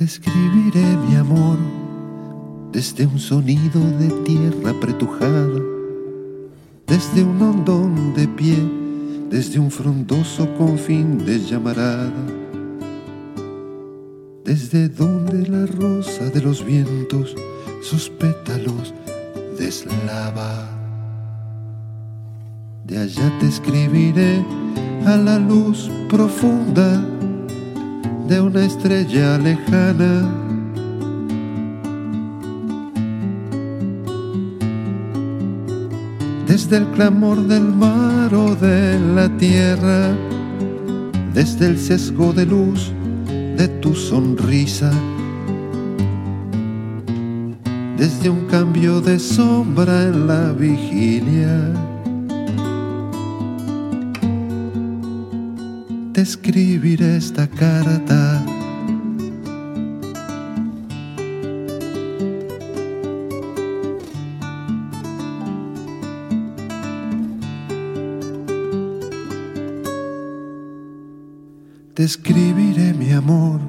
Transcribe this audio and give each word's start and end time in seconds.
Te 0.00 0.06
escribiré 0.06 0.96
mi 0.96 1.14
amor 1.14 1.58
desde 2.72 3.04
un 3.04 3.18
sonido 3.18 3.78
de 3.98 4.08
tierra 4.24 4.70
apretujada, 4.70 5.60
desde 6.86 7.22
un 7.22 7.42
hondón 7.42 8.14
de 8.14 8.26
pie, 8.26 8.56
desde 9.28 9.58
un 9.58 9.70
frondoso 9.70 10.48
confín 10.56 11.18
de 11.26 11.38
llamarada, 11.40 12.14
desde 14.42 14.88
donde 14.88 15.46
la 15.46 15.66
rosa 15.66 16.30
de 16.30 16.40
los 16.40 16.64
vientos 16.64 17.34
sus 17.82 18.08
pétalos 18.08 18.94
deslava. 19.58 20.66
De 22.86 22.96
allá 22.96 23.30
te 23.38 23.48
escribiré 23.48 24.42
a 25.04 25.18
la 25.18 25.38
luz 25.38 25.90
profunda 26.08 27.04
de 28.30 28.40
una 28.40 28.64
estrella 28.64 29.38
lejana. 29.38 30.30
Desde 36.46 36.76
el 36.76 36.86
clamor 36.92 37.38
del 37.48 37.64
mar 37.64 38.32
o 38.32 38.54
de 38.54 39.00
la 39.16 39.28
tierra, 39.36 40.16
desde 41.34 41.66
el 41.66 41.76
sesgo 41.76 42.32
de 42.32 42.46
luz 42.46 42.92
de 43.56 43.66
tu 43.82 43.96
sonrisa, 43.96 44.92
desde 47.98 48.30
un 48.30 48.46
cambio 48.46 49.00
de 49.00 49.18
sombra 49.18 50.04
en 50.04 50.28
la 50.28 50.52
vigilia 50.52 51.89
te 56.20 56.24
escribiré 56.24 57.16
esta 57.16 57.46
carta. 57.48 58.44
Te 71.94 72.04
escribiré 72.04 72.92
mi 72.92 73.12
amor 73.12 73.60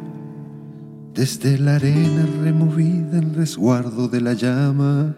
desde 1.14 1.58
la 1.58 1.76
arena 1.76 2.26
removida 2.42 3.18
en 3.18 3.34
resguardo 3.34 4.10
de 4.10 4.20
la 4.20 4.34
llama, 4.34 5.16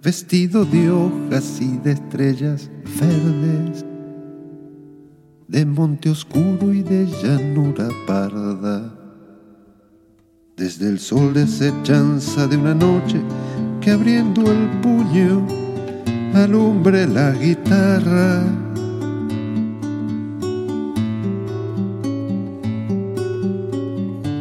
vestido 0.00 0.64
de 0.64 0.92
hojas 0.92 1.60
y 1.60 1.78
de 1.78 1.92
estrellas 1.92 2.70
verdes 3.00 3.91
de 5.52 5.66
monte 5.66 6.08
oscuro 6.08 6.72
y 6.72 6.82
de 6.82 7.04
llanura 7.04 7.86
parda. 8.06 8.90
Desde 10.56 10.88
el 10.88 10.98
sol 10.98 11.34
desechanza 11.34 12.46
de 12.46 12.56
una 12.56 12.74
noche 12.74 13.20
que 13.82 13.90
abriendo 13.90 14.50
el 14.50 14.70
puño 14.80 15.46
alumbre 16.32 17.06
la 17.06 17.32
guitarra. 17.32 18.44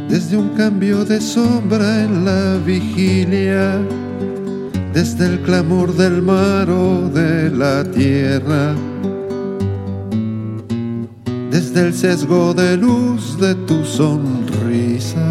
Desde 0.08 0.38
un 0.38 0.50
cambio 0.56 1.04
de 1.04 1.20
sombra 1.20 2.04
en 2.04 2.24
la 2.24 2.58
vigilia, 2.66 3.82
desde 4.94 5.26
el 5.26 5.42
clamor 5.42 5.94
del 5.94 6.22
mar 6.22 6.70
o 6.70 7.10
de 7.10 7.50
la 7.50 7.84
tierra 7.84 8.76
desde 11.74 11.88
el 11.88 11.94
sesgo 11.94 12.54
de 12.54 12.76
luz 12.76 13.38
de 13.40 13.56
tu 13.56 13.86
sonrisa. 13.86 15.24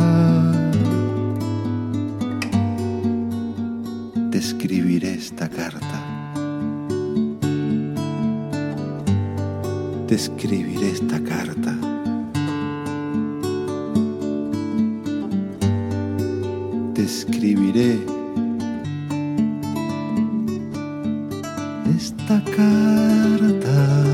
Te 4.30 4.38
escribiré 4.38 5.14
esta 5.14 5.50
carta. 5.50 5.98
Te 10.08 10.14
escribiré 10.14 10.90
esta 10.92 11.20
carta. 11.22 11.76
Te 16.94 17.02
escribiré 17.04 17.98
esta 21.96 22.42
carta. 22.56 24.09